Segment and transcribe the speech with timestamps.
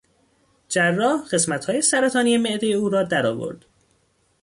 [0.69, 3.65] جراح قسمتهای سرطانی معدهی او را درآورد.